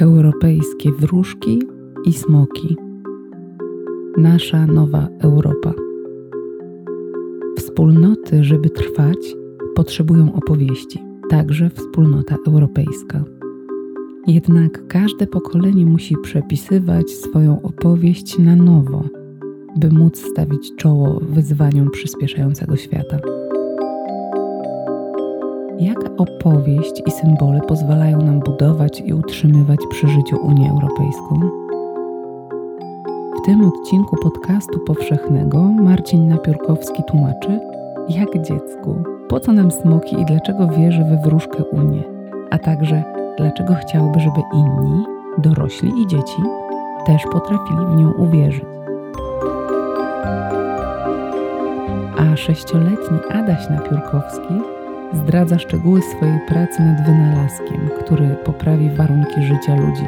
[0.00, 1.62] Europejskie wróżki
[2.04, 2.76] i smoki.
[4.16, 5.72] Nasza nowa Europa.
[7.58, 9.36] Wspólnoty, żeby trwać,
[9.74, 13.24] potrzebują opowieści, także wspólnota europejska.
[14.26, 19.04] Jednak każde pokolenie musi przepisywać swoją opowieść na nowo,
[19.76, 23.18] by móc stawić czoło wyzwaniom przyspieszającego świata.
[25.78, 31.40] Jak opowieść i symbole pozwalają nam budować i utrzymywać przy życiu Unię Europejską?
[33.42, 37.60] W tym odcinku podcastu powszechnego Marcin Napiórkowski tłumaczy,
[38.08, 42.02] jak dziecku, po co nam smoki i dlaczego wierzy we wróżkę Unię,
[42.50, 43.02] a także
[43.38, 45.04] dlaczego chciałby, żeby inni,
[45.38, 46.42] dorośli i dzieci,
[47.06, 48.64] też potrafili w nią uwierzyć.
[52.18, 54.75] A sześcioletni Adaś Napiórkowski
[55.12, 60.04] zdradza szczegóły swojej pracy nad wynalazkiem, który poprawi warunki życia ludzi,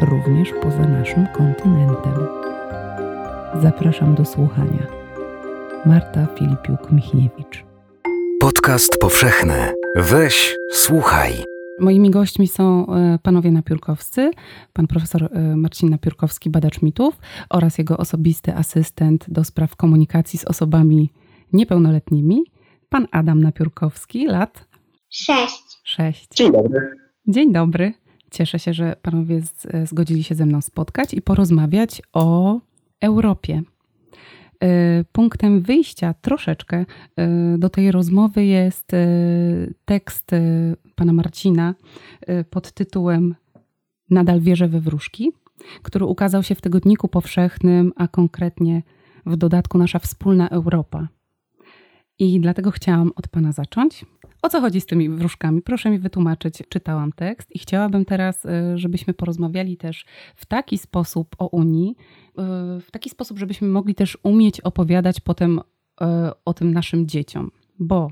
[0.00, 2.14] również poza naszym kontynentem.
[3.62, 4.86] Zapraszam do słuchania.
[5.86, 7.64] Marta Filipiuk-Michniewicz.
[8.40, 9.54] Podcast powszechny.
[9.96, 11.32] Weź, słuchaj.
[11.80, 14.30] Moimi gośćmi są e, panowie napiórkowscy,
[14.72, 17.18] pan profesor e, Marcin Napiórkowski, badacz mitów
[17.50, 21.10] oraz jego osobisty asystent do spraw komunikacji z osobami
[21.52, 22.44] niepełnoletnimi
[22.94, 24.68] pan Adam Napiórkowski, lat?
[25.10, 25.80] Sześć.
[25.84, 26.28] Sześć.
[26.34, 26.80] Dzień dobry.
[27.28, 27.92] Dzień dobry.
[28.30, 29.42] Cieszę się, że panowie
[29.84, 32.60] zgodzili się ze mną spotkać i porozmawiać o
[33.00, 33.62] Europie.
[34.60, 36.84] E, punktem wyjścia troszeczkę
[37.16, 39.06] e, do tej rozmowy jest e,
[39.84, 40.30] tekst
[40.94, 41.74] pana Marcina
[42.50, 43.34] pod tytułem
[44.10, 45.32] Nadal wierzę we wróżki,
[45.82, 48.82] który ukazał się w Tygodniku Powszechnym, a konkretnie
[49.26, 51.08] w dodatku Nasza Wspólna Europa.
[52.18, 54.04] I dlatego chciałam od Pana zacząć.
[54.42, 55.62] O co chodzi z tymi wróżkami?
[55.62, 56.62] Proszę mi wytłumaczyć.
[56.68, 60.04] Czytałam tekst i chciałabym teraz, y, żebyśmy porozmawiali też
[60.36, 62.32] w taki sposób o Unii, y,
[62.80, 65.62] w taki sposób, żebyśmy mogli też umieć opowiadać potem y,
[66.44, 68.10] o tym naszym dzieciom, bo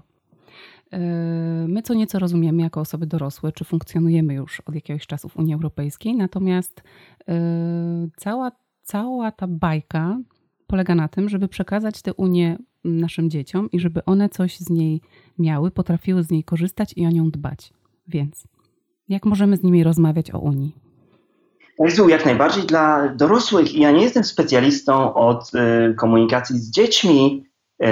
[1.69, 5.55] my co nieco rozumiemy jako osoby dorosłe, czy funkcjonujemy już od jakiegoś czasu w Unii
[5.55, 6.83] Europejskiej, natomiast
[8.17, 8.53] cała,
[8.83, 10.19] cała ta bajka
[10.67, 15.01] polega na tym, żeby przekazać tę Unię naszym dzieciom i żeby one coś z niej
[15.39, 17.73] miały, potrafiły z niej korzystać i o nią dbać.
[18.09, 18.45] Więc
[19.09, 20.77] jak możemy z nimi rozmawiać o Unii?
[21.79, 23.75] Jezu, jak najbardziej dla dorosłych.
[23.75, 27.47] Ja nie jestem specjalistą od y, komunikacji z dziećmi,
[27.83, 27.87] y,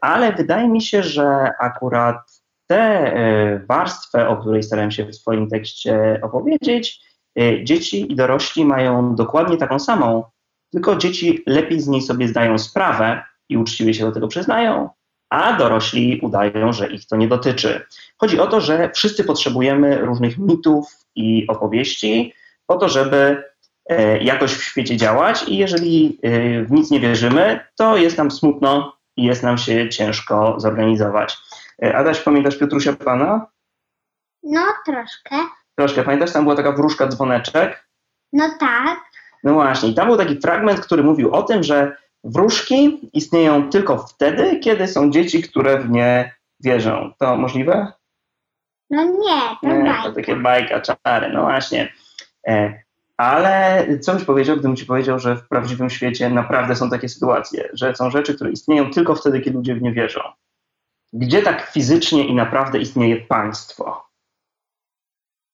[0.00, 3.14] ale wydaje mi się, że akurat tę
[3.62, 7.00] y, warstwę, o której starałem się w swoim tekście opowiedzieć,
[7.40, 10.24] y, dzieci i dorośli mają dokładnie taką samą,
[10.72, 14.90] tylko dzieci lepiej z niej sobie zdają sprawę i uczciwie się do tego przyznają,
[15.30, 17.86] a dorośli udają, że ich to nie dotyczy.
[18.18, 22.34] Chodzi o to, że wszyscy potrzebujemy różnych mitów i opowieści
[22.66, 23.42] po to, żeby
[23.86, 28.30] e, jakoś w świecie działać i jeżeli e, w nic nie wierzymy, to jest nam
[28.30, 31.36] smutno i jest nam się ciężko zorganizować.
[31.82, 33.46] E, Adaś, pamiętasz Piotrusia Pana?
[34.42, 35.36] No, troszkę.
[35.74, 36.02] Troszkę.
[36.02, 37.88] Pamiętasz, tam była taka wróżka dzwoneczek?
[38.32, 39.00] No tak.
[39.44, 39.88] No właśnie.
[39.88, 44.88] I tam był taki fragment, który mówił o tym, że Wróżki istnieją tylko wtedy, kiedy
[44.88, 47.12] są dzieci, które w nie wierzą.
[47.18, 47.92] To możliwe?
[48.90, 51.92] No nie, to nie, To takie bajka, czary, no właśnie.
[52.46, 52.82] E,
[53.16, 57.68] ale co byś powiedział, gdybym ci powiedział, że w prawdziwym świecie naprawdę są takie sytuacje,
[57.72, 60.20] że są rzeczy, które istnieją tylko wtedy, kiedy ludzie w nie wierzą?
[61.12, 64.06] Gdzie tak fizycznie i naprawdę istnieje państwo?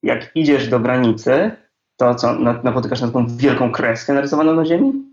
[0.02, 1.50] Jak idziesz do granicy,
[1.96, 5.09] to co, napotykasz na taką wielką kreskę narysowaną na ziemi?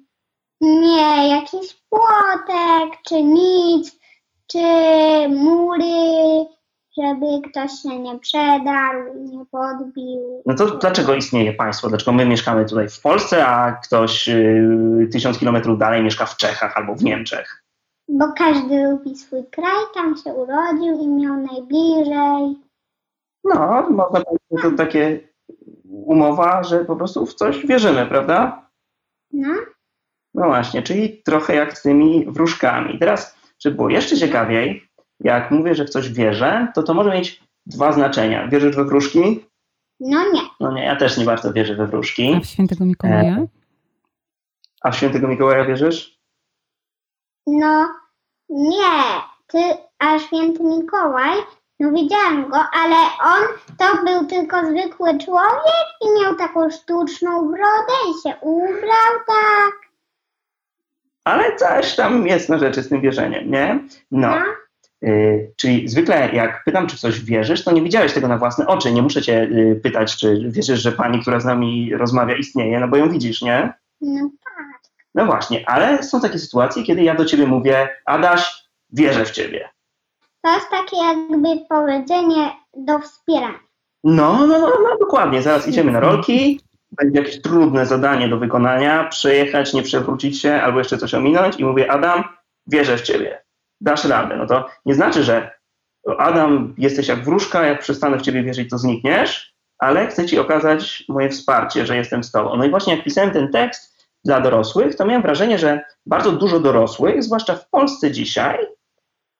[0.62, 4.00] Nie, jakiś płotek, czy nic,
[4.48, 4.60] czy
[5.30, 6.46] mury,
[6.98, 10.44] żeby ktoś się nie przedarł, nie podbił.
[10.46, 11.90] No to dlaczego istnieje państwo?
[11.90, 16.78] Dlaczego my mieszkamy tutaj w Polsce, a ktoś y, tysiąc kilometrów dalej mieszka w Czechach
[16.78, 17.64] albo w Niemczech?
[18.10, 22.56] Bo każdy lubi swój kraj, tam się urodził i miał najbliżej.
[23.44, 25.20] No, można powiedzieć, że to takie
[25.84, 28.70] umowa, że po prostu w coś wierzymy, prawda?
[29.32, 29.50] No.
[30.34, 33.00] No właśnie, czyli trochę jak z tymi wróżkami.
[33.00, 34.88] Teraz, żeby było jeszcze ciekawiej,
[35.20, 38.48] jak mówię, że w coś wierzę, to to może mieć dwa znaczenia.
[38.48, 39.46] Wierzysz we wróżki?
[40.00, 40.42] No nie.
[40.60, 42.34] No nie, ja też nie bardzo wierzę we wróżki.
[42.38, 43.38] A w świętego Mikołaja?
[43.38, 43.48] E,
[44.82, 46.20] a w świętego Mikołaja wierzysz?
[47.48, 47.88] No
[48.50, 49.04] nie.
[49.48, 49.60] Ty,
[50.00, 51.38] a święty Mikołaj,
[51.80, 53.44] no widziałem go, ale on
[53.78, 59.87] to był tylko zwykły człowiek i miał taką sztuczną brodę i się ubrał tak
[61.28, 63.80] ale coś tam jest na rzeczy z tym wierzeniem, nie?
[64.12, 64.38] No.
[65.04, 68.68] Y, czyli zwykle jak pytam, czy w coś wierzysz, to nie widziałeś tego na własne
[68.68, 68.92] oczy.
[68.92, 72.88] Nie muszę cię y, pytać, czy wierzysz, że pani, która z nami rozmawia, istnieje, no
[72.88, 73.74] bo ją widzisz, nie?
[74.02, 74.82] No tak.
[75.16, 79.70] No właśnie, ale są takie sytuacje, kiedy ja do ciebie mówię, Adaś, wierzę w ciebie.
[80.42, 83.60] To jest takie jakby powiedzenie do wspierania.
[84.04, 85.42] No, no, no, no dokładnie.
[85.42, 86.62] Zaraz idziemy na rolki.
[87.02, 91.66] Będzie jakieś trudne zadanie do wykonania, przejechać, nie przewrócić się, albo jeszcze coś ominąć i
[91.66, 92.24] mówię, Adam,
[92.68, 93.42] wierzę w ciebie.
[93.82, 94.38] Dasz radę.
[94.38, 95.52] No to nie znaczy, że
[96.18, 101.04] Adam, jesteś jak wróżka, jak przestanę w ciebie wierzyć, to znikniesz, ale chcę ci okazać
[101.10, 102.56] moje wsparcie, że jestem z tobą.
[102.56, 106.60] No i właśnie jak pisałem ten tekst dla dorosłych, to miałem wrażenie, że bardzo dużo
[106.60, 108.58] dorosłych, zwłaszcza w Polsce dzisiaj,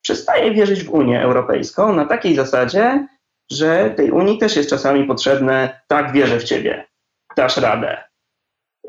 [0.02, 3.06] przestaje wierzyć w Unię Europejską na takiej zasadzie,
[3.50, 6.86] że tej Unii też jest czasami potrzebne, tak, wierzę w ciebie,
[7.36, 7.96] dasz radę.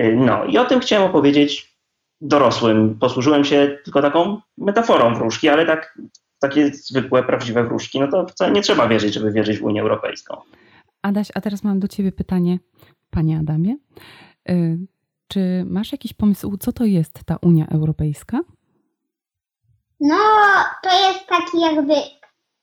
[0.01, 1.75] Y, No i o tym chciałem opowiedzieć
[2.21, 3.00] dorosłym.
[3.00, 5.97] Posłużyłem się tylko taką metaforą wróżki, ale tak,
[6.39, 10.41] takie zwykłe, prawdziwe wróżki, no to wcale nie trzeba wierzyć, żeby wierzyć w Unię Europejską.
[11.01, 12.59] Adaś, a teraz mam do ciebie pytanie,
[13.09, 13.75] panie Adamie.
[14.50, 14.77] Y,
[15.27, 18.39] Czy masz jakiś pomysł, co to jest ta Unia Europejska?
[20.00, 20.18] No,
[20.83, 21.94] to jest taki jakby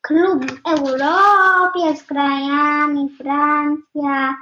[0.00, 4.34] klub w Europie z krajami Francja,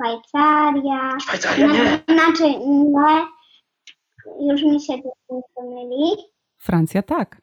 [0.00, 1.20] Szwajcaria.
[1.20, 2.00] Szwajcaria No, nie.
[2.14, 3.26] znaczy, nie.
[4.52, 4.92] Już mi się
[5.54, 6.10] pomyli.
[6.58, 7.42] Francja tak.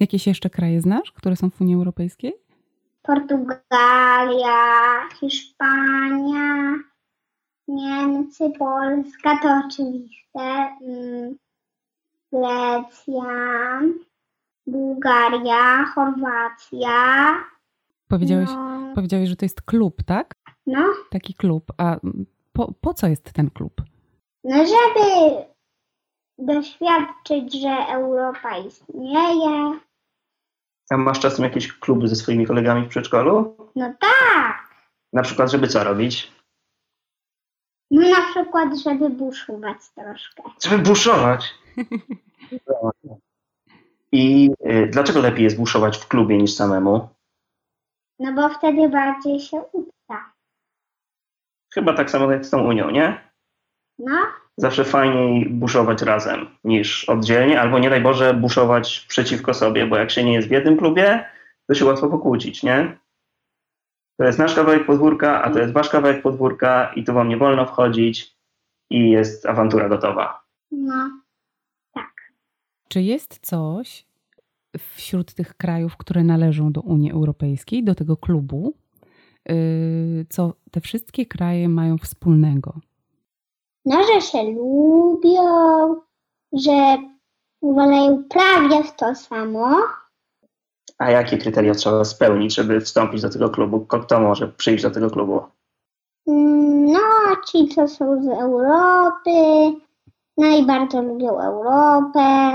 [0.00, 2.34] Jakieś jeszcze kraje znasz, które są w Unii Europejskiej?
[3.02, 4.54] Portugalia,
[5.20, 6.74] Hiszpania,
[7.68, 10.76] Niemcy, Polska to oczywiste.
[10.82, 11.36] mm,
[12.32, 13.80] Grecja,
[14.66, 17.34] Bułgaria, Chorwacja.
[18.08, 20.34] Powiedziałeś, No, powiedziałeś, że to jest klub, tak?
[20.66, 21.72] No, Taki klub.
[21.78, 21.96] A
[22.52, 23.82] po, po co jest ten klub?
[24.44, 25.44] no żeby
[26.38, 29.78] doświadczyć, że Europa istnieje.
[30.90, 33.56] A masz czasem jakieś kluby ze swoimi kolegami w przedszkolu?
[33.76, 34.76] No tak.
[35.12, 36.32] Na przykład, żeby co robić?
[37.90, 40.42] No na przykład, żeby buszować troszkę.
[40.64, 41.54] Żeby buszować.
[44.12, 47.08] I y, dlaczego lepiej jest buszować w klubie niż samemu?
[48.18, 50.32] No bo wtedy bardziej się uda.
[51.76, 53.20] Chyba tak samo jak z tą Unią, nie?
[53.98, 54.16] No,
[54.56, 60.10] Zawsze fajniej buszować razem niż oddzielnie, albo nie daj Boże buszować przeciwko sobie, bo jak
[60.10, 61.24] się nie jest w jednym klubie,
[61.68, 62.98] to się łatwo pokłócić, nie?
[64.18, 67.36] To jest nasz kawałek podwórka, a to jest wasz kawałek podwórka i tu wam nie
[67.36, 68.36] wolno wchodzić
[68.90, 70.44] i jest awantura gotowa.
[70.70, 71.10] no.
[72.88, 74.06] Czy jest coś
[74.78, 78.74] wśród tych krajów, które należą do Unii Europejskiej, do tego klubu,
[80.30, 82.74] co te wszystkie kraje mają wspólnego?
[83.84, 85.42] No, że się lubią,
[86.52, 86.98] że
[87.62, 89.76] wolę prawie w to samo.
[90.98, 93.86] A jakie kryteria trzeba spełnić, żeby wstąpić do tego klubu?
[93.86, 95.40] Kto może przyjść do tego klubu?
[96.26, 99.30] Mm, No, ci, co są z Europy,
[100.36, 102.52] no i bardzo lubią Europę.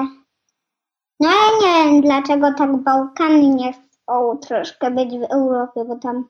[1.19, 6.27] No ja nie wiem, dlaczego tak Bałkany nie chcą troszkę być w Europie, bo tam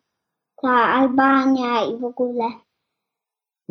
[0.62, 2.44] ta Albania i w ogóle.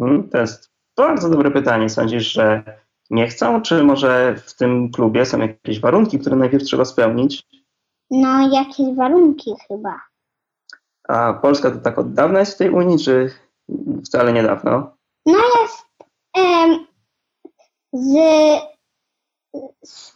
[0.01, 1.89] Hmm, To jest bardzo dobre pytanie.
[1.89, 2.63] Sądzisz, że
[3.11, 7.43] nie chcą, czy może w tym klubie są jakieś warunki, które najpierw trzeba spełnić?
[8.11, 10.01] No, jakieś warunki chyba.
[11.09, 13.35] A Polska to tak od dawna jest w tej Unii, czy
[14.07, 14.97] wcale niedawno?
[15.27, 15.87] No jest
[16.37, 16.87] em,
[17.93, 18.15] z,
[19.85, 20.13] z,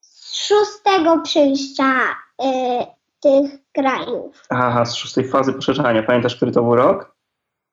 [0.00, 2.02] z szóstego przyjścia
[2.42, 2.86] y,
[3.22, 4.42] tych krajów.
[4.50, 6.02] Aha, z szóstej fazy poszerzania.
[6.02, 7.16] Pamiętasz, który to był rok?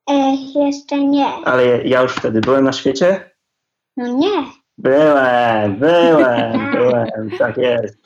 [0.09, 1.25] E, jeszcze nie.
[1.25, 3.31] Ale ja już wtedy byłem na świecie?
[3.97, 4.45] No nie.
[4.77, 7.97] Byłem, byłem, byłem, tak jest.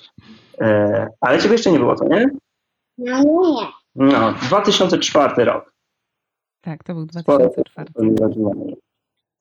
[0.61, 2.29] E, ale ciebie jeszcze nie było, to nie?
[2.97, 3.67] No nie.
[3.95, 5.73] No, 2004 rok.
[6.61, 7.89] Tak, to był Sporo 2004.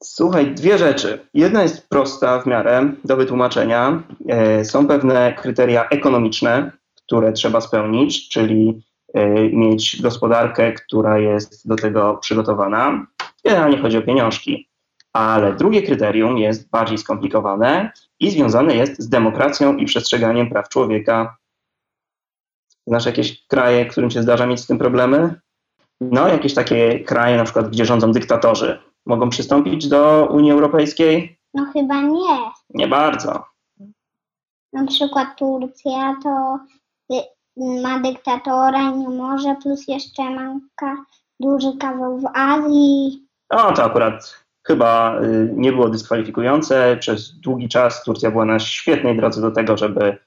[0.02, 1.28] Słuchaj, dwie rzeczy.
[1.34, 4.02] Jedna jest prosta w miarę do wytłumaczenia.
[4.28, 6.72] E, Są pewne kryteria ekonomiczne,
[7.06, 8.82] które trzeba spełnić, czyli
[9.14, 13.06] e, mieć gospodarkę, która jest do tego przygotowana.
[13.44, 14.68] Generalnie chodzi o pieniążki.
[15.12, 21.36] Ale drugie kryterium jest bardziej skomplikowane i związane jest z demokracją i przestrzeganiem praw człowieka.
[22.86, 25.40] Znasz jakieś kraje, którym się zdarza mieć z tym problemy?
[26.00, 31.38] No, jakieś takie kraje, na przykład, gdzie rządzą dyktatorzy, mogą przystąpić do Unii Europejskiej?
[31.54, 32.50] No chyba nie.
[32.70, 33.44] Nie bardzo.
[34.72, 36.58] Na przykład Turcja to
[37.56, 41.04] ma dyktatora i nie może, plus jeszcze ma ka,
[41.40, 43.26] duży kawał w Azji.
[43.52, 46.96] No, to akurat chyba y, nie było dyskwalifikujące.
[47.00, 50.18] Przez długi czas Turcja była na świetnej drodze do tego, żeby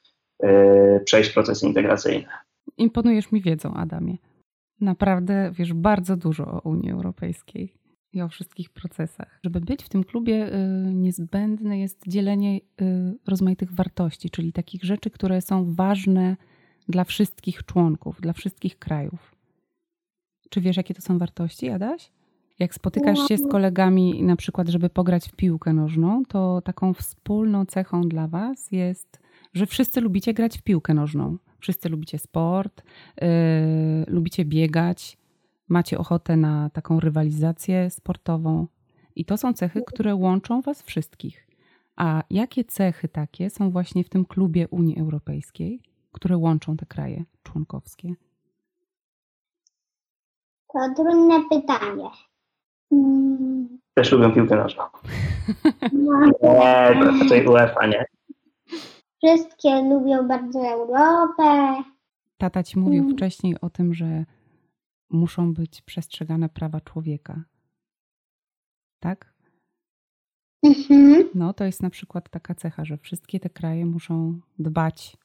[1.05, 2.27] przejść procesy integracyjne.
[2.77, 4.17] Imponujesz mi wiedzą, Adamie.
[4.81, 7.73] Naprawdę wiesz bardzo dużo o Unii Europejskiej
[8.13, 9.39] i o wszystkich procesach.
[9.43, 12.61] Żeby być w tym klubie, y, niezbędne jest dzielenie y,
[13.27, 16.37] rozmaitych wartości, czyli takich rzeczy, które są ważne
[16.89, 19.35] dla wszystkich członków, dla wszystkich krajów.
[20.49, 22.11] Czy wiesz, jakie to są wartości, Adaś?
[22.59, 27.65] Jak spotykasz się z kolegami, na przykład, żeby pograć w piłkę nożną, to taką wspólną
[27.65, 29.19] cechą dla Was jest,
[29.53, 31.37] że wszyscy lubicie grać w piłkę nożną.
[31.59, 32.83] Wszyscy lubicie sport,
[33.21, 33.27] yy,
[34.07, 35.17] lubicie biegać,
[35.69, 38.67] macie ochotę na taką rywalizację sportową.
[39.15, 41.47] I to są cechy, które łączą Was wszystkich.
[41.95, 45.81] A jakie cechy takie są właśnie w tym klubie Unii Europejskiej,
[46.15, 48.13] które łączą te kraje członkowskie?
[50.73, 52.09] To trudne pytanie.
[52.91, 54.83] Mm, Też lubią piłkę nożną.
[55.93, 58.05] no, Nie, to raczej UEFA, nie?
[59.17, 61.43] wszystkie lubią bardzo Europę.
[62.37, 63.15] Tata ci mówił Mm.
[63.15, 64.25] wcześniej o tym, że
[65.09, 67.43] muszą być przestrzegane prawa człowieka.
[68.99, 69.33] Tak?
[70.63, 71.29] Mhm.
[71.35, 75.17] No, to jest na przykład taka cecha, że wszystkie te kraje muszą dbać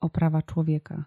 [0.00, 1.04] o prawa człowieka.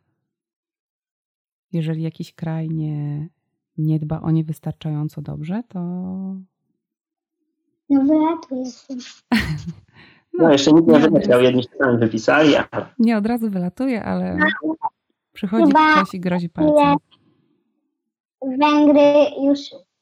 [1.71, 3.29] Jeżeli jakiś kraj nie,
[3.77, 5.79] nie dba o nie wystarczająco dobrze, to
[7.89, 8.97] No wylatuję z tym.
[10.33, 14.37] No jeszcze nikt nie wyleciał, jedni się sami wypisali, ale nie od razu wylatuje, ale
[15.33, 16.95] przychodzi Chyba ktoś i grozi palcem.
[18.41, 19.13] Węgry
[19.43, 19.59] już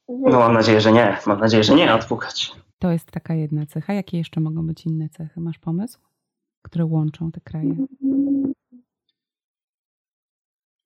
[0.09, 1.17] no mam nadzieję, że nie.
[1.27, 2.51] Mam nadzieję, że nie odpukać.
[2.79, 3.93] To jest taka jedna cecha.
[3.93, 5.39] Jakie jeszcze mogą być inne cechy?
[5.39, 5.99] Masz pomysł?
[6.61, 7.75] Które łączą te kraje?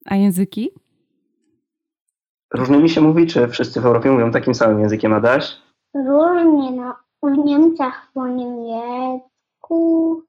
[0.05, 0.71] A języki?
[2.53, 5.57] Różnymi się mówi, czy wszyscy w Europie mówią takim samym językiem, Adaś?
[5.93, 6.95] różnie, no.
[7.23, 10.23] W Niemczech po niemiecku,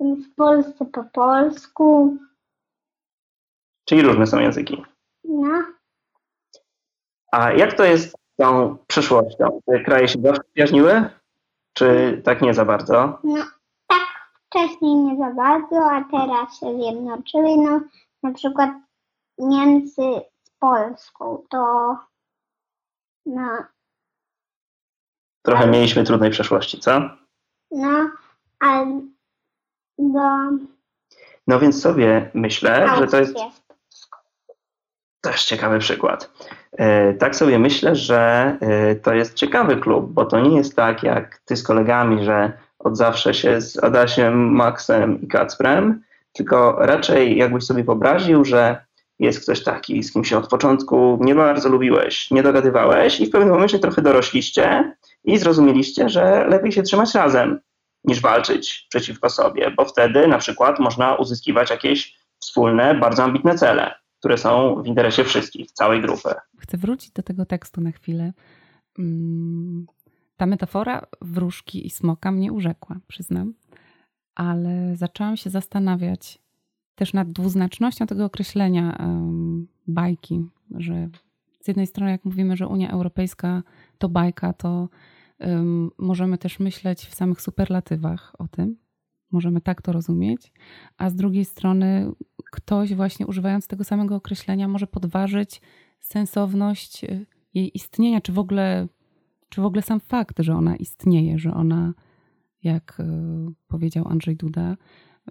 [0.00, 2.16] w Polsce po polsku.
[3.84, 4.84] Czyli różne są języki.
[5.24, 5.62] No,
[7.32, 9.60] A jak to jest z tą przyszłością?
[9.66, 11.10] Te kraje się zawsze przyjaźniły?
[11.72, 13.18] Czy tak nie za bardzo?
[13.24, 13.36] no
[13.86, 14.06] tak
[14.46, 17.56] wcześniej nie za bardzo, a teraz się zjednoczyły.
[17.56, 17.80] No,
[18.22, 18.70] na przykład
[19.38, 20.02] Niemcy
[20.42, 21.96] z Polską, to
[23.26, 23.48] no,
[25.42, 27.00] Trochę mieliśmy trudnej przeszłości, co?
[27.70, 28.10] no,
[28.60, 29.00] ale
[29.98, 30.20] do
[31.46, 33.62] No więc sobie myślę, że to jest jest.
[35.20, 36.32] też ciekawy przykład.
[36.72, 41.02] E, Tak sobie myślę, że e, to jest ciekawy klub, bo to nie jest tak
[41.02, 46.02] jak ty z kolegami, że od zawsze się z Adasiem, Maxem i Kacprem,
[46.36, 48.86] tylko raczej jakbyś sobie wyobraził, że
[49.18, 53.30] jest ktoś taki, z kim się od początku nie bardzo lubiłeś, nie dogadywałeś i w
[53.30, 57.60] pewnym momencie trochę dorośliście i zrozumieliście, że lepiej się trzymać razem
[58.04, 63.94] niż walczyć przeciwko sobie, bo wtedy na przykład można uzyskiwać jakieś wspólne, bardzo ambitne cele,
[64.18, 66.34] które są w interesie wszystkich, całej grupy.
[66.58, 68.32] Chcę wrócić do tego tekstu na chwilę.
[68.98, 69.86] Mm,
[70.36, 73.54] Ta metafora wróżki i smoka mnie urzekła, przyznam,
[74.36, 76.38] ale zaczęłam się zastanawiać
[76.94, 78.98] też nad dwuznacznością tego określenia
[79.86, 81.08] bajki, że
[81.60, 83.62] z jednej strony, jak mówimy, że Unia Europejska
[83.98, 84.88] to bajka, to
[85.38, 88.76] em, możemy też myśleć w samych superlatywach o tym.
[89.32, 90.52] Możemy tak to rozumieć,
[90.98, 92.12] a z drugiej strony
[92.52, 95.60] ktoś właśnie używając tego samego określenia może podważyć
[96.00, 98.88] sensowność y, jej istnienia, czy w ogóle,
[99.48, 101.94] czy w ogóle sam fakt, że ona istnieje, że ona,
[102.66, 103.04] jak y,
[103.68, 104.76] powiedział Andrzej Duda,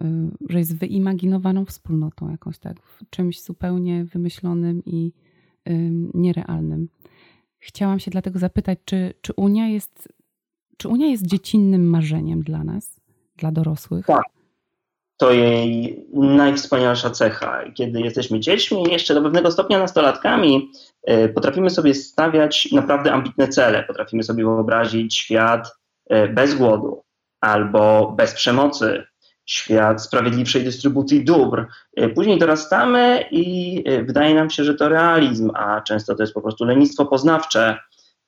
[0.00, 0.04] y,
[0.48, 2.76] że jest wyimaginowaną wspólnotą jakąś tak,
[3.10, 5.12] czymś zupełnie wymyślonym i
[5.68, 6.88] y, nierealnym.
[7.58, 10.08] Chciałam się dlatego zapytać, czy, czy, Unia jest,
[10.76, 13.00] czy Unia jest dziecinnym marzeniem dla nas,
[13.36, 14.06] dla dorosłych?
[14.06, 14.24] Tak.
[15.18, 17.72] To jej najwspanialsza cecha.
[17.74, 20.70] Kiedy jesteśmy dziećmi, jeszcze do pewnego stopnia nastolatkami,
[21.34, 23.82] potrafimy sobie stawiać naprawdę ambitne cele.
[23.82, 25.78] Potrafimy sobie wyobrazić świat
[26.34, 27.05] bez głodu
[27.40, 29.06] albo bez przemocy,
[29.46, 31.66] świat sprawiedliwszej dystrybucji dóbr.
[32.00, 36.34] Y, Później dorastamy i y, wydaje nam się, że to realizm, a często to jest
[36.34, 37.78] po prostu lenistwo poznawcze.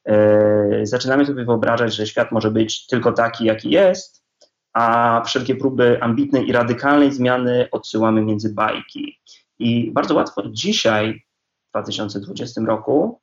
[0.09, 4.25] Y, Zaczynamy sobie wyobrażać, że świat może być tylko taki, jaki jest,
[4.73, 9.21] a wszelkie próby ambitnej i radykalnej zmiany odsyłamy między bajki.
[9.59, 11.23] I bardzo łatwo dzisiaj,
[11.67, 13.21] w 2020 roku,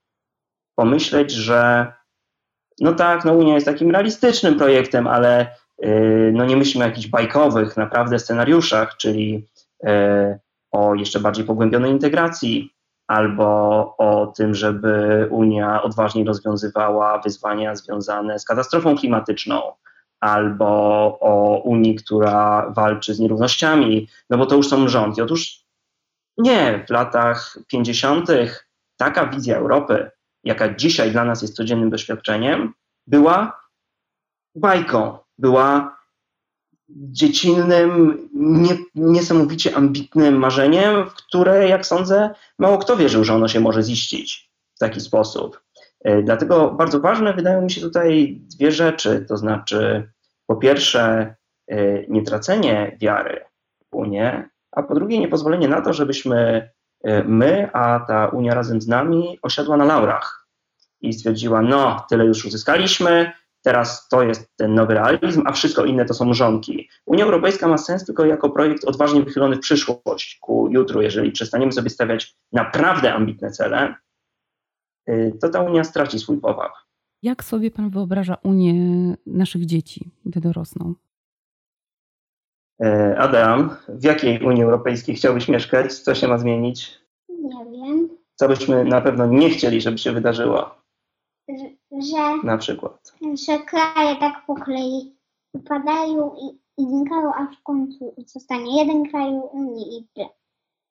[0.76, 1.94] pomyśleć, że
[2.80, 5.56] no tak, no Unia jest takim realistycznym projektem, ale
[6.32, 9.48] no nie myślimy o jakichś bajkowych naprawdę scenariuszach, czyli
[9.84, 10.40] yy,
[10.72, 12.76] o jeszcze bardziej pogłębionej integracji,
[13.08, 13.48] albo
[13.98, 19.62] o tym, żeby Unia odważniej rozwiązywała wyzwania związane z katastrofą klimatyczną,
[20.20, 20.68] albo
[21.20, 25.24] o Unii, która walczy z nierównościami, no bo to już są rządy.
[25.24, 25.66] Otóż
[26.38, 28.28] nie, w latach 50.
[28.98, 30.12] taka wizja Europy,
[30.44, 32.74] jaka dzisiaj dla nas jest codziennym doświadczeniem,
[33.08, 33.62] była
[34.56, 35.98] bajką, była
[36.90, 43.60] dziecinnym, nie, niesamowicie ambitnym marzeniem, w które, jak sądzę, mało kto wierzył, że ono się
[43.60, 45.62] może ziścić w taki sposób.
[46.04, 50.12] E, dlatego bardzo ważne wydają mi się tutaj dwie rzeczy, to znaczy
[50.48, 51.36] po pierwsze
[51.68, 53.46] e, nie tracenie wiary
[53.92, 56.70] w Unię, a po drugie nie pozwolenie na to, żebyśmy
[57.04, 60.48] e, my, a ta Unia razem z nami osiadła na laurach
[61.02, 63.32] i stwierdziła, no tyle już uzyskaliśmy,
[63.66, 66.90] teraz to jest ten nowy realizm, a wszystko inne to są żonki.
[67.06, 71.72] Unia Europejska ma sens tylko jako projekt odważnie wychylony w przyszłość, ku jutru, jeżeli przestaniemy
[71.72, 73.96] sobie stawiać naprawdę ambitne cele,
[75.10, 76.72] y, to ta Unia straci swój powab.
[77.24, 78.74] Jak sobie Pan wyobraża Unię
[79.26, 80.94] naszych dzieci, gdy dorosną?
[82.84, 85.94] E, Adam, w jakiej Unii Europejskiej chciałbyś mieszkać?
[85.94, 87.00] Co się ma zmienić?
[87.30, 90.76] Nie wiem, Co byśmy na pewno nie chcieli, żeby się wydarzyło?
[92.02, 93.14] Że, Na przykład.
[93.48, 95.16] że kraje tak po kolei
[95.54, 100.30] upadają i, i znikają, a w końcu zostanie jeden kraj Unii i tyle.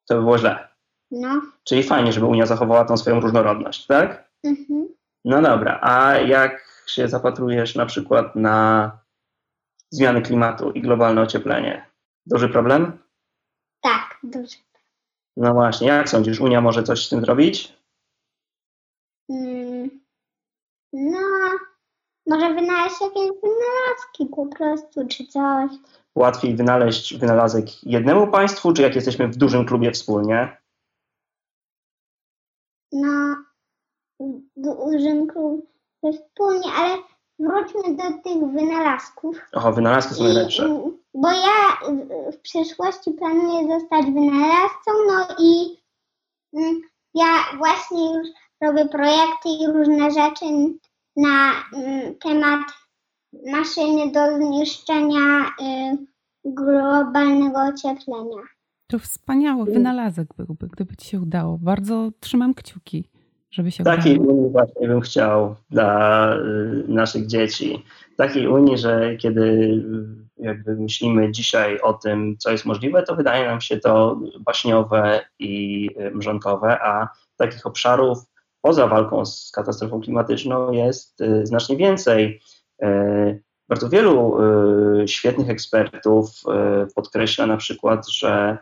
[0.08, 0.68] To by było źle.
[1.10, 1.28] No.
[1.64, 4.30] Czyli fajnie, żeby Unia zachowała tą swoją różnorodność, tak?
[4.44, 4.88] Mhm.
[5.24, 8.90] No dobra, a jak się zapatrujesz na przykład na
[9.90, 11.86] zmiany klimatu i globalne ocieplenie?
[12.26, 12.98] Duży problem?
[13.80, 14.56] Tak, dobrze.
[15.36, 17.72] No właśnie, jak sądzisz, Unia może coś z tym zrobić?
[19.30, 19.90] Mm,
[20.94, 21.18] no,
[22.26, 25.70] może wynaleźć jakieś wynalazki po prostu, czy coś.
[26.14, 30.56] Łatwiej wynaleźć wynalazek jednemu państwu, czy jak jesteśmy w dużym klubie wspólnie?
[32.92, 33.36] No,
[34.20, 35.62] w dużym klubie
[36.12, 36.96] wspólnie, ale
[37.38, 39.36] wróćmy do tych wynalazków.
[39.52, 40.68] Oho, wynalazki są najlepsze.
[40.68, 45.76] I- Bo ja w- w przyszłości planuję zostać wynalazcą, no i
[46.56, 46.80] mm,
[47.14, 47.26] ja
[47.58, 48.28] właśnie już
[48.62, 50.44] robię projekty i różne rzeczy
[51.16, 52.60] na mm, temat
[53.52, 55.96] maszyny do zniszczenia y,
[56.44, 58.42] globalnego ocieplenia.
[58.86, 59.74] To wspaniały Mm.
[59.74, 61.58] wynalazek byłby, gdyby Ci się udało.
[61.58, 63.04] Bardzo trzymam kciuki,
[63.50, 64.32] żeby się Takiej udało.
[64.38, 67.84] Unii właśnie bym chciał dla y, naszych dzieci.
[68.16, 73.46] Takiej Unii, że kiedy y, jakby myślimy dzisiaj o tym, co jest możliwe, to wydaje
[73.46, 78.18] nam się to baśniowe i mrzonkowe, a takich obszarów
[78.64, 82.40] poza walką z katastrofą klimatyczną jest y, znacznie więcej.
[82.84, 84.38] Y, Bardzo wielu
[85.02, 86.30] y, świetnych ekspertów
[86.94, 88.58] podkreśla na przykład, że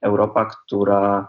[0.00, 1.28] Europa, która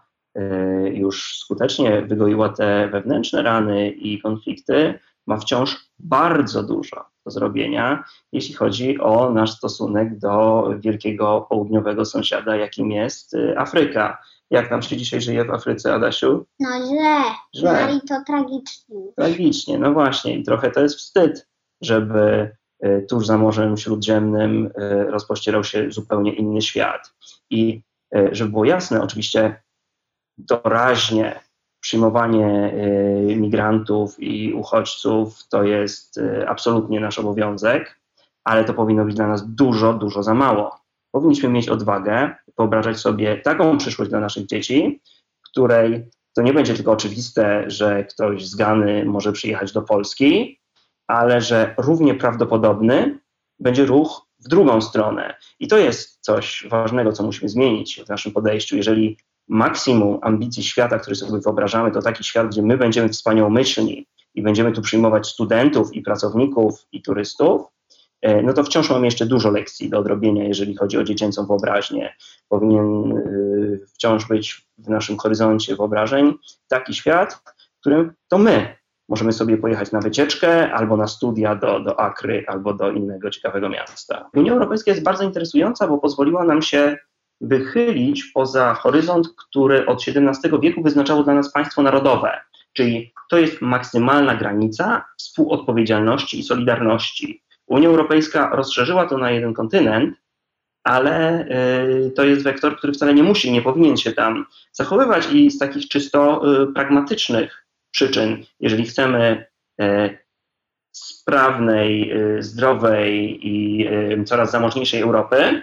[0.91, 8.55] już skutecznie wygoiła te wewnętrzne rany i konflikty, ma wciąż bardzo dużo do zrobienia, jeśli
[8.55, 14.17] chodzi o nasz stosunek do wielkiego południowego sąsiada, jakim jest Afryka.
[14.53, 16.45] Jak nam się dzisiaj żyje w Afryce, Adasiu?
[16.59, 17.21] No źle,
[17.55, 17.87] Źle.
[17.87, 18.97] no i to tragicznie.
[19.17, 20.37] Tragicznie, no właśnie.
[20.37, 21.47] I trochę to jest wstyd,
[21.81, 22.51] żeby
[22.85, 24.71] y, tuż za Morzem Śródziemnym y,
[25.11, 27.13] rozpościerał się zupełnie inny świat.
[27.49, 27.81] I
[28.15, 29.61] y, żeby było jasne, oczywiście
[30.37, 31.39] doraźnie
[31.79, 32.73] przyjmowanie
[33.35, 37.99] migrantów i uchodźców to jest absolutnie nasz obowiązek,
[38.43, 40.82] ale to powinno być dla nas dużo, dużo za mało.
[41.13, 45.01] Powinniśmy mieć odwagę wyobrażać sobie taką przyszłość dla naszych dzieci,
[45.41, 50.59] której to nie będzie tylko oczywiste, że ktoś z Gany może przyjechać do Polski,
[51.07, 53.19] ale że równie prawdopodobny
[53.59, 55.35] będzie ruch w drugą stronę.
[55.59, 58.75] I to jest coś ważnego, co musimy zmienić w naszym podejściu.
[58.77, 64.41] Jeżeli maksimum ambicji świata, który sobie wyobrażamy, to taki świat, gdzie my będziemy wspaniałomyślni i
[64.41, 67.61] będziemy tu przyjmować studentów i pracowników i turystów,
[68.43, 72.15] no to wciąż mamy jeszcze dużo lekcji do odrobienia, jeżeli chodzi o dziecięcą wyobraźnię.
[72.49, 76.33] Powinien y, wciąż być w naszym horyzoncie wyobrażeń
[76.67, 77.33] taki świat,
[77.77, 78.75] w którym to my
[79.09, 83.69] możemy sobie pojechać na wycieczkę albo na studia do, do Akry albo do innego ciekawego
[83.69, 84.29] miasta.
[84.35, 86.97] Unia Europejska jest bardzo interesująca, bo pozwoliła nam się
[87.41, 92.41] wychylić poza horyzont, który od XVII wieku wyznaczało dla nas państwo narodowe,
[92.73, 97.43] czyli to jest maksymalna granica współodpowiedzialności i solidarności.
[97.73, 100.15] Unia Europejska rozszerzyła to na jeden kontynent,
[100.83, 101.45] ale
[102.07, 105.57] y, to jest wektor, który wcale nie musi, nie powinien się tam zachowywać i z
[105.57, 109.45] takich czysto y, pragmatycznych przyczyn, jeżeli chcemy
[109.81, 110.17] y,
[110.91, 113.87] sprawnej, zdrowej i
[114.25, 115.61] coraz zamożniejszej Europy,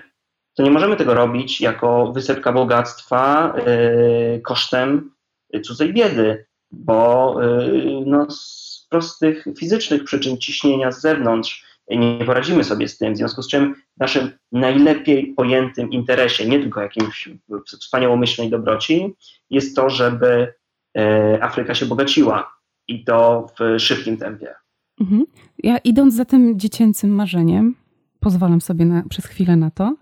[0.55, 3.55] to nie możemy tego robić jako wysepka bogactwa
[4.45, 5.11] kosztem
[5.65, 7.37] cudzej biedy, bo
[8.07, 13.43] no, z prostych fizycznych przyczyn ciśnienia z zewnątrz nie poradzimy sobie z tym, w związku
[13.43, 17.29] z czym w naszym najlepiej pojętym interesie, nie tylko jakimś
[17.67, 19.15] wspaniałomyślnej dobroci,
[19.51, 20.55] jest to, żeby
[20.99, 22.53] e, Afryka się bogaciła
[22.89, 24.55] i to w szybkim tempie.
[25.01, 25.25] Mhm.
[25.59, 27.75] Ja idąc za tym dziecięcym marzeniem,
[28.21, 29.97] pozwalam sobie na, przez chwilę na to,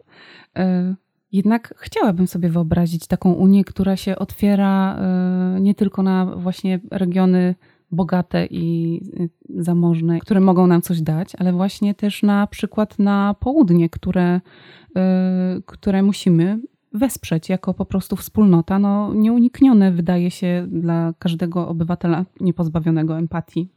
[0.57, 0.95] e,
[1.33, 7.55] jednak chciałabym sobie wyobrazić taką Unię, która się otwiera e, nie tylko na właśnie regiony
[7.91, 13.35] bogate i y, zamożne, które mogą nam coś dać, ale właśnie też na przykład na
[13.41, 16.61] południe, które, y, które musimy
[16.93, 23.69] wesprzeć jako po prostu wspólnota, no nieuniknione wydaje się dla każdego obywatela niepozbawionego empatii,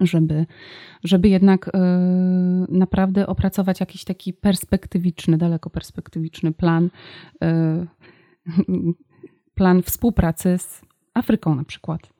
[0.00, 0.46] żeby,
[1.04, 1.70] żeby jednak y,
[2.68, 6.90] naprawdę opracować jakiś taki perspektywiczny, daleko perspektywiczny plan,
[9.54, 10.82] plan współpracy z
[11.14, 12.19] Afryką na przykład.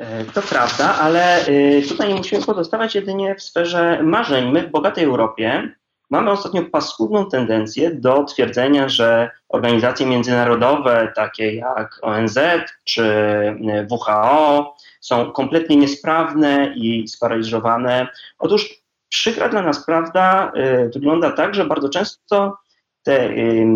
[0.00, 4.52] E, to prawda, ale y, tutaj musimy pozostawać jedynie w sferze marzeń.
[4.52, 5.74] My w bogatej Europie
[6.10, 12.38] mamy ostatnio paskudną tendencję do twierdzenia, że organizacje międzynarodowe takie jak ONZ
[12.84, 18.08] czy y, WHO są kompletnie niesprawne i sparaliżowane.
[18.38, 20.52] Otóż przykra dla nas prawda
[20.94, 22.58] wygląda tak, że bardzo często
[23.02, 23.34] te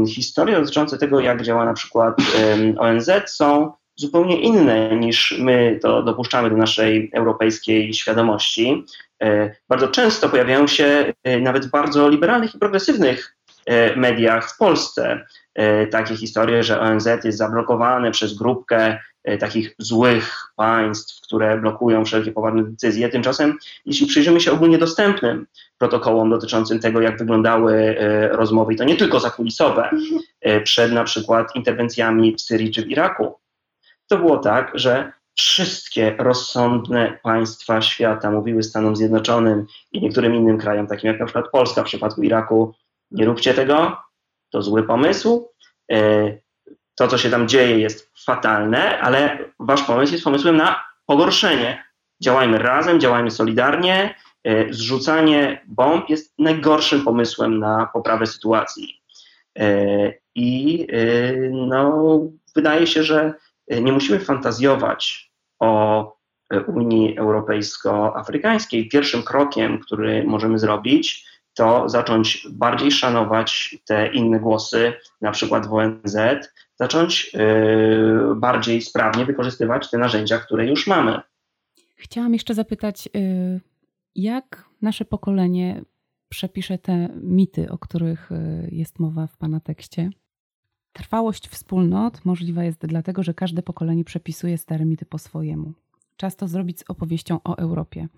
[0.09, 2.17] historie dotyczące tego, jak działa na przykład
[2.79, 8.85] ONZ są zupełnie inne niż my to dopuszczamy do naszej europejskiej świadomości.
[9.23, 14.59] E, bardzo często pojawiają się e, nawet w bardzo liberalnych i progresywnych e, mediach w
[14.59, 15.27] Polsce
[15.91, 18.99] takie historie, że ONZ jest zablokowane przez grupkę
[19.41, 23.09] takich złych państw, które blokują wszelkie poważne decyzje.
[23.09, 25.47] Tymczasem, jeśli przyjrzymy się ogólnie dostępnym
[25.79, 27.97] protokołom dotyczącym tego, jak wyglądały
[28.31, 29.91] rozmowy, i to nie tylko zakulisowe,
[30.65, 33.35] przed na przykład interwencjami w Syrii czy w Iraku,
[34.09, 40.87] to było tak, że wszystkie rozsądne państwa świata mówiły Stanom Zjednoczonym i niektórym innym krajom,
[40.87, 42.75] takim jak na przykład Polska w przypadku Iraku,
[43.11, 43.97] nie róbcie tego,
[44.51, 45.49] to zły pomysł.
[45.93, 45.99] E,
[46.95, 51.85] to, co się tam dzieje, jest fatalne, ale wasz pomysł jest pomysłem na pogorszenie.
[52.23, 54.15] Działajmy razem, działajmy solidarnie.
[54.45, 59.03] E, zrzucanie bomb jest najgorszym pomysłem na poprawę sytuacji.
[59.59, 60.87] E, I
[61.51, 62.21] no,
[62.57, 63.35] wydaje się, że
[63.69, 66.13] nie musimy fantazjować o
[66.55, 68.89] y, Unii Europejsko-Afrykańskiej.
[68.89, 75.75] Pierwszym krokiem, który możemy zrobić, to zacząć bardziej szanować te inne głosy, na przykład w
[75.75, 76.17] ONZ,
[76.75, 81.21] zacząć yy, bardziej sprawnie wykorzystywać te narzędzia, które już mamy.
[81.97, 83.61] Chciałam jeszcze zapytać, y,
[84.15, 85.83] jak nasze pokolenie
[86.29, 88.31] przepisze te mity, o których
[88.69, 90.11] jest mowa w Pana tekście?
[90.95, 95.73] Trwałość wspólnot możliwa jest dlatego, że każde pokolenie przepisuje stare mity po swojemu.
[96.17, 98.09] Czas to zrobić z opowieścią o Europie.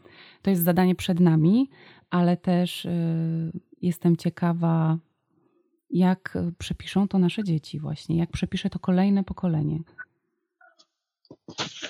[0.43, 1.71] To jest zadanie przed nami,
[2.11, 2.91] ale też y,
[3.83, 4.99] jestem ciekawa,
[5.91, 9.79] jak przepiszą to nasze dzieci, właśnie, jak przepisze to kolejne pokolenie.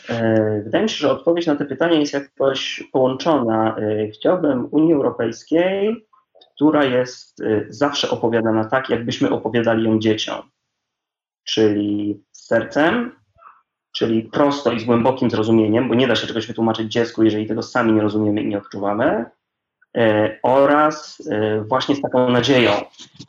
[0.09, 3.77] E, wydaje mi się, że odpowiedź na to pytanie jest jakoś połączona.
[3.77, 6.07] E, chciałbym Unii Europejskiej,
[6.55, 10.43] która jest e, zawsze opowiadana tak, jakbyśmy opowiadali ją dzieciom
[11.47, 13.13] czyli z sercem,
[13.97, 17.63] czyli prosto i z głębokim zrozumieniem, bo nie da się czegoś wytłumaczyć dziecku, jeżeli tego
[17.63, 19.25] sami nie rozumiemy i nie odczuwamy,
[19.97, 22.73] e, oraz e, właśnie z taką nadzieją,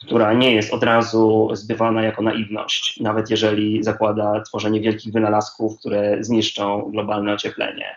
[0.06, 6.23] która nie jest od razu zbywana jako naiwność, nawet jeżeli zakłada tworzenie wielkich wynalazków, które
[6.23, 7.95] zniszczą globalne ocieplenie.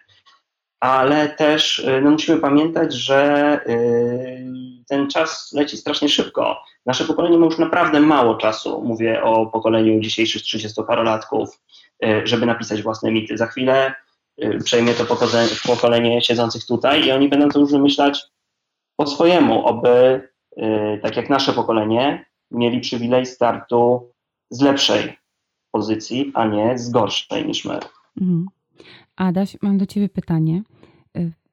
[0.80, 3.60] Ale też e, no, musimy pamiętać, że
[4.88, 6.56] ten czas leci strasznie szybko
[6.86, 11.46] Nasze pokolenie ma już naprawdę mało czasu, mówię o pokoleniu dzisiejszych 30-parolatków,
[12.04, 13.36] e, żeby napisać własne mity.
[13.36, 13.94] Za chwilę
[14.38, 15.16] e, przejmie to
[15.66, 18.22] pokolenie siedzących tutaj i oni będą to już wymyślać
[18.96, 24.12] po swojemu, aby, e, tak jak nasze pokolenie, mieli przywilej startu
[24.50, 25.18] z lepszej
[25.70, 27.80] pozycji, a nie z gorszej niż my.
[28.20, 28.46] Mhm.
[29.16, 30.62] Adaś, mam do Ciebie pytanie.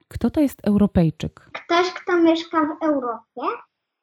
[0.08, 1.50] Kto to jest Europejczyk?
[1.54, 3.42] Ktoś, kto mieszka w Europie.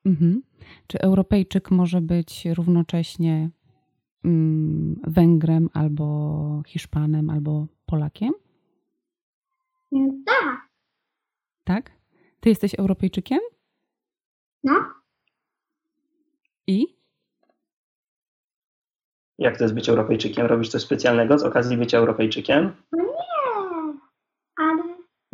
[0.04, 0.42] Mhm.
[0.86, 3.50] Czy Europejczyk może być równocześnie
[4.24, 8.32] mm, Węgrem albo Hiszpanem albo Polakiem?
[10.26, 10.68] Tak.
[11.64, 11.90] Tak?
[12.40, 13.38] Ty jesteś Europejczykiem?
[14.64, 14.74] No.
[16.66, 16.86] I?
[19.38, 20.46] Jak to jest być Europejczykiem?
[20.46, 22.72] Robisz coś specjalnego z okazji bycia Europejczykiem?
[22.92, 23.03] No.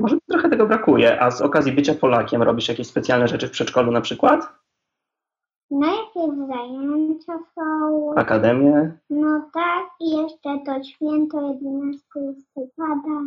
[0.01, 3.93] Może trochę tego brakuje, a z okazji bycia Polakiem robisz jakieś specjalne rzeczy w przedszkolu
[3.93, 4.49] na przykład?
[5.71, 8.15] No jakieś zajęcia są.
[8.17, 8.93] Akademię?
[9.11, 13.21] No tak, i jeszcze to święto 11 listopada.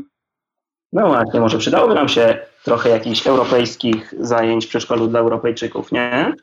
[0.93, 6.33] No właśnie, może przydałoby nam się trochę jakichś europejskich zajęć w przedszkolu dla Europejczyków, nie?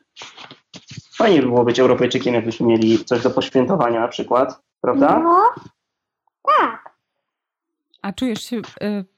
[1.17, 5.19] Fajnie by było być Europejczykiem, jakbyśmy mieli coś do poświętowania na przykład, prawda?
[5.19, 5.41] No,
[6.59, 6.80] tak.
[8.01, 8.61] A czujesz się y,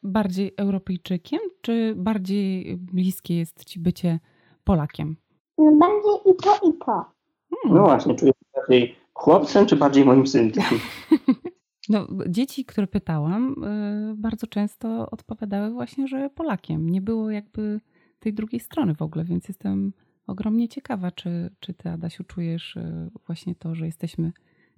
[0.03, 4.19] bardziej Europejczykiem, czy bardziej bliskie jest ci bycie
[4.63, 5.15] Polakiem?
[5.57, 6.85] No bardziej i to, i to.
[6.85, 7.77] Hmm.
[7.77, 10.63] No właśnie, czuję się bardziej chłopcem, czy bardziej moim synkiem?
[11.89, 16.89] No, dzieci, które pytałam, y, bardzo często odpowiadały właśnie, że Polakiem.
[16.89, 17.81] Nie było jakby
[18.19, 19.93] tej drugiej strony w ogóle, więc jestem
[20.27, 24.31] ogromnie ciekawa, czy, czy ty, Adasiu, czujesz y, właśnie to, że jesteśmy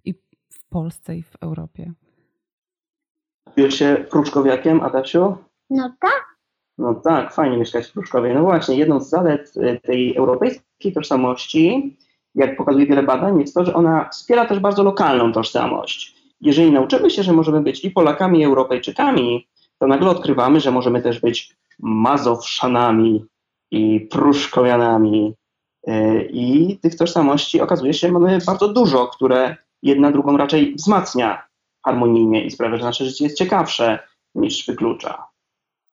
[0.05, 0.13] i
[0.49, 1.93] w Polsce, i w Europie.
[3.55, 5.37] Czujesz się pruszkowiakiem, Adasiu?
[5.69, 6.35] No tak.
[6.77, 8.33] No tak, fajnie mieszkać w Pruszkowie.
[8.33, 11.97] No właśnie, jedną z zalet y, tej europejskiej tożsamości,
[12.35, 16.15] jak pokazuje wiele badań, jest to, że ona wspiera też bardzo lokalną tożsamość.
[16.41, 19.47] Jeżeli nauczymy się, że możemy być i Polakami, i Europejczykami,
[19.79, 23.25] to nagle odkrywamy, że możemy też być Mazowszanami
[23.71, 25.33] i Pruszkowianami.
[25.87, 31.45] Y, I tych tożsamości okazuje się, mamy bardzo dużo, które jedna drugą raczej wzmacnia
[31.85, 33.99] harmonijnie i sprawia, że nasze życie jest ciekawsze
[34.35, 35.27] niż wyklucza.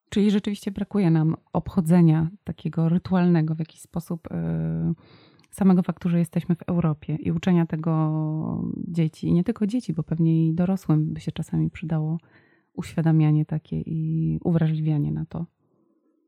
[0.09, 4.29] Czyli rzeczywiście brakuje nam obchodzenia takiego rytualnego w jakiś sposób y,
[5.51, 9.27] samego faktu, że jesteśmy w Europie i uczenia tego dzieci.
[9.27, 12.17] I nie tylko dzieci, bo pewnie i dorosłym by się czasami przydało
[12.73, 15.45] uświadamianie takie i uwrażliwianie na to.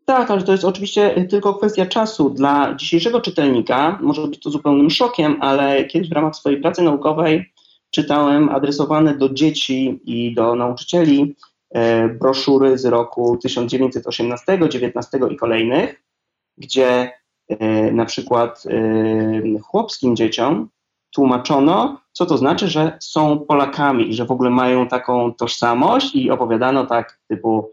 [0.05, 2.29] Tak, ale to jest oczywiście tylko kwestia czasu.
[2.29, 7.53] Dla dzisiejszego czytelnika może być to zupełnym szokiem, ale kiedyś w ramach swojej pracy naukowej
[7.89, 11.35] czytałem adresowane do dzieci i do nauczycieli
[11.71, 16.03] e, broszury z roku 1918, 19 i kolejnych,
[16.57, 17.11] gdzie
[17.49, 20.69] e, na przykład e, chłopskim dzieciom
[21.15, 26.31] tłumaczono, co to znaczy, że są Polakami i że w ogóle mają taką tożsamość i
[26.31, 27.71] opowiadano tak typu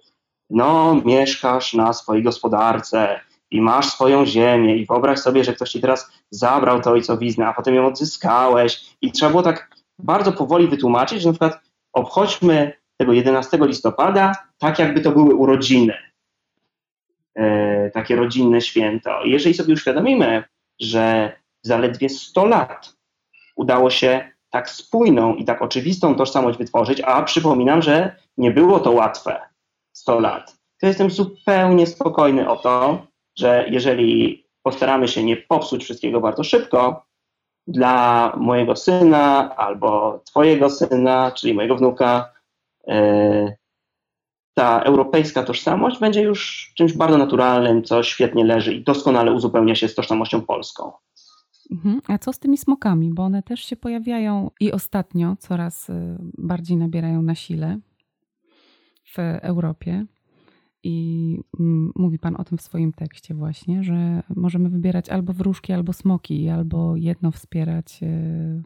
[0.50, 3.20] no mieszkasz na swojej gospodarce
[3.50, 7.52] i masz swoją ziemię i wyobraź sobie, że ktoś ci teraz zabrał to ojcowiznę, a
[7.52, 11.60] potem ją odzyskałeś i trzeba było tak bardzo powoli wytłumaczyć, że na przykład
[11.92, 15.94] obchodźmy tego 11 listopada tak, jakby to były urodziny,
[17.34, 19.24] e, takie rodzinne święto.
[19.24, 20.44] Jeżeli sobie uświadomimy,
[20.80, 22.96] że zaledwie 100 lat
[23.56, 28.90] udało się tak spójną i tak oczywistą tożsamość wytworzyć, a przypominam, że nie było to
[28.90, 29.40] łatwe
[29.92, 33.06] 100 lat, to jestem zupełnie spokojny o to,
[33.38, 37.04] że jeżeli postaramy się nie popsuć wszystkiego bardzo szybko,
[37.66, 42.32] dla mojego syna albo twojego syna, czyli mojego wnuka,
[42.88, 43.56] e,
[44.54, 49.88] ta europejska tożsamość będzie już czymś bardzo naturalnym, co świetnie leży i doskonale uzupełnia się
[49.88, 50.92] z tożsamością polską.
[51.70, 52.00] Mhm.
[52.08, 53.10] A co z tymi smokami?
[53.14, 57.78] Bo one też się pojawiają i ostatnio coraz y, bardziej nabierają na sile
[59.04, 60.06] w Europie.
[60.82, 65.72] I mm, mówi Pan o tym w swoim tekście właśnie, że możemy wybierać albo wróżki,
[65.72, 68.62] albo smoki, albo jedno wspierać, y,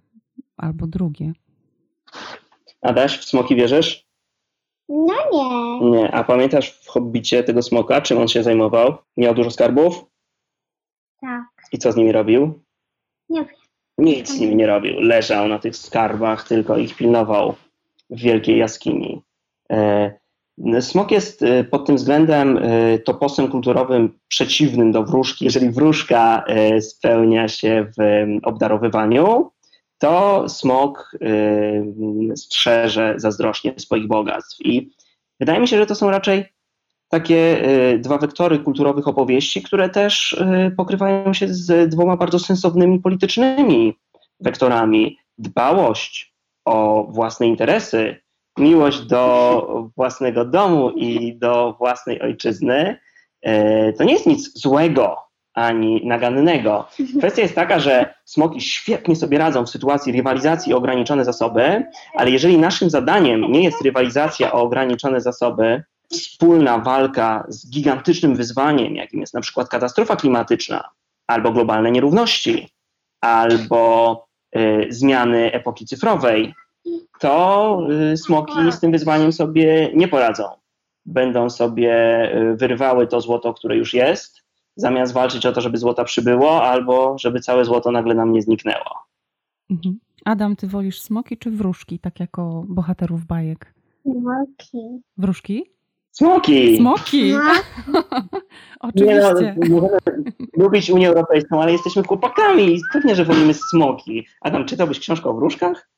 [0.57, 1.33] albo drugie.
[2.81, 4.07] Adaś, w smoki wierzysz?
[4.88, 5.90] No nie.
[5.90, 6.14] Nie.
[6.14, 8.96] A pamiętasz w Hobbicie tego smoka, czym on się zajmował?
[9.16, 10.05] Miał dużo skarbów?
[11.20, 11.44] Tak.
[11.72, 12.61] I co z nimi robił?
[13.29, 13.55] Nie wiem.
[13.98, 15.00] Nic z nimi nie robił.
[15.00, 17.55] Leżał na tych skarbach, tylko ich pilnował
[18.11, 19.22] w wielkiej jaskini.
[19.70, 20.18] E,
[20.80, 25.44] Smok jest e, pod tym względem e, toposem kulturowym przeciwnym do wróżki.
[25.44, 29.50] Jeżeli wróżka e, spełnia się w obdarowywaniu,
[29.98, 31.12] to smok
[32.34, 34.60] strzeże zazdrośnie swoich bogactw.
[34.60, 34.90] I
[35.40, 36.44] wydaje mi się, że to są raczej
[37.08, 37.62] takie
[37.98, 40.42] dwa wektory kulturowych opowieści, które też
[40.76, 43.94] pokrywają się z dwoma bardzo sensownymi politycznymi
[44.40, 45.18] wektorami.
[45.38, 48.16] Dbałość o własne interesy
[48.58, 52.98] miłość do własnego domu i do własnej ojczyzny,
[53.42, 56.88] e, to nie jest nic złego ani nagannego.
[57.18, 62.30] Kwestia jest taka, że smoki świetnie sobie radzą w sytuacji rywalizacji o ograniczone zasoby, ale
[62.30, 69.20] jeżeli naszym zadaniem nie jest rywalizacja o ograniczone zasoby, wspólna walka z gigantycznym wyzwaniem, jakim
[69.20, 70.88] jest na przykład katastrofa klimatyczna,
[71.26, 72.68] albo globalne nierówności,
[73.20, 76.54] albo y, zmiany epoki cyfrowej,
[77.20, 77.81] to
[78.12, 80.44] y, smoki z tym wyzwaniem sobie nie poradzą.
[81.07, 81.92] Będą sobie
[82.37, 84.42] y, wyrywały to złoto, które już jest,
[84.77, 89.07] zamiast walczyć o to, żeby złota przybyło, albo żeby całe złoto nagle nam nie zniknęło.
[89.70, 89.99] Mhm.
[90.25, 93.75] Adam, ty wolisz smoki czy wróżki, tak jako bohaterów bajek?
[94.03, 95.03] Smoki.
[95.16, 95.64] Wróżki?
[96.12, 96.77] Smoki!
[96.77, 97.33] Smoki!
[97.33, 98.03] No.
[98.81, 99.57] Oczywiście.
[99.57, 100.01] Nie, no, możemy
[100.57, 104.27] lubić Unię Europejską, ale jesteśmy chłopakami i pewnie, że wolimy smoki.
[104.40, 105.88] Adam, czytałbyś książkę o wróżkach?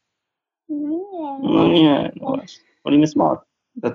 [0.69, 1.49] No nie.
[1.55, 2.65] No nie, no właśnie.
[2.85, 3.47] Wolimy smok.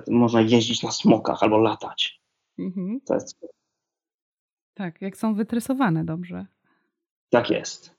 [0.08, 2.22] można jeździć na smokach albo latać.
[2.60, 3.02] Mhm.
[3.06, 3.40] To jest...
[4.74, 6.46] Tak, jak są wytresowane dobrze.
[7.30, 7.96] Tak jest.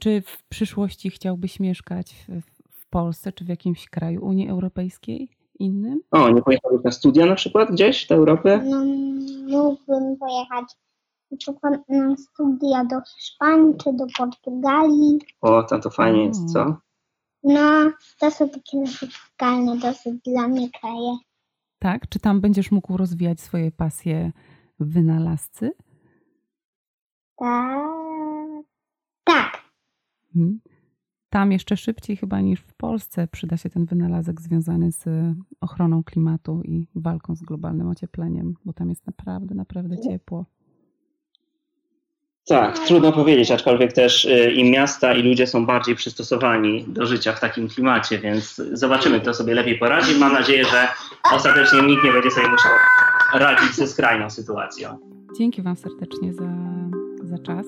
[0.00, 2.42] Czy w przyszłości chciałbyś mieszkać w,
[2.80, 6.00] w Polsce czy w jakimś kraju Unii Europejskiej innym?
[6.10, 8.62] O, nie pojechałbyś na studia na przykład gdzieś w Europie?
[8.64, 8.84] No,
[9.48, 10.64] mógłbym pojechać
[11.30, 15.18] na przykład na studia do Hiszpanii czy do Portugalii.
[15.40, 16.76] O, tam to fajnie jest, co?
[17.42, 21.16] No, to są takie radykalne dosyć dla mnie kraje.
[21.78, 22.08] Tak?
[22.08, 24.32] Czy tam będziesz mógł rozwijać swoje pasje
[24.80, 25.72] wynalazcy?
[27.36, 27.90] Tak.
[29.24, 29.64] Tak.
[30.34, 30.60] Hmm.
[31.30, 35.04] Tam jeszcze szybciej chyba niż w Polsce przyda się ten wynalazek związany z
[35.60, 40.46] ochroną klimatu i walką z globalnym ociepleniem, bo tam jest naprawdę, naprawdę ciepło.
[42.50, 47.32] Tak, trudno powiedzieć, aczkolwiek też y, i miasta, i ludzie są bardziej przystosowani do życia
[47.32, 50.18] w takim klimacie, więc zobaczymy, kto sobie lepiej poradzi.
[50.18, 50.88] Mam nadzieję, że
[51.32, 52.72] ostatecznie nikt nie będzie sobie musiał
[53.34, 54.98] radzić ze skrajną sytuacją.
[55.38, 56.48] Dzięki Wam serdecznie za,
[57.22, 57.66] za czas.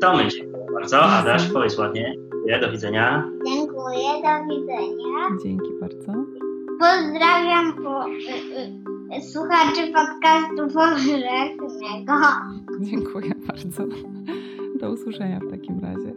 [0.00, 1.02] To my dziękuję bardzo.
[1.02, 2.14] Adaś, powiedz ładnie.
[2.60, 3.30] Do widzenia.
[3.46, 5.38] Dziękuję, do widzenia.
[5.44, 6.12] Dzięki bardzo.
[6.78, 12.14] Pozdrawiam po, y, y, słuchaczy podcastu powszechnego.
[12.90, 13.84] Dziękuję bardzo.
[14.80, 16.12] Do usłyszenia w takim razie.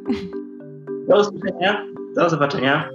[1.08, 1.86] Do usłyszenia.
[2.15, 2.89] Do zobaczenia.